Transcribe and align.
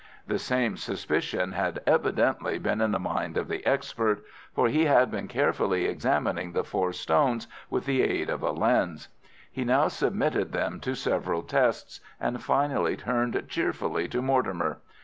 The 0.25 0.39
same 0.39 0.77
suspicion 0.77 1.51
had 1.51 1.83
evidently 1.85 2.57
been 2.57 2.81
in 2.81 2.89
the 2.89 2.97
mind 2.97 3.37
of 3.37 3.47
the 3.47 3.63
expert, 3.67 4.23
for 4.51 4.67
he 4.67 4.85
had 4.85 5.11
been 5.11 5.27
carefully 5.27 5.85
examining 5.85 6.53
the 6.53 6.63
four 6.63 6.91
stones 6.91 7.45
with 7.69 7.85
the 7.85 8.01
aid 8.01 8.27
of 8.27 8.41
a 8.41 8.49
lens. 8.49 9.09
He 9.51 9.63
now 9.63 9.89
submitted 9.89 10.53
them 10.53 10.79
to 10.79 10.95
several 10.95 11.43
tests, 11.43 11.99
and 12.19 12.41
finally 12.43 12.97
turned 12.97 13.45
cheerfully 13.47 14.07
to 14.07 14.23
Mortimer. 14.23 14.79